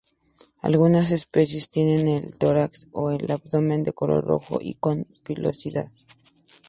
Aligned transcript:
Algunas 0.61 1.11
especies 1.11 1.69
tienen 1.69 2.07
el 2.07 2.35
tórax 2.39 2.87
o 2.91 3.11
el 3.11 3.29
abdomen 3.29 3.83
de 3.83 3.93
color 3.93 4.25
rojo 4.25 4.57
y 4.59 4.73
con 4.73 5.05
pilosidad. 5.23 5.91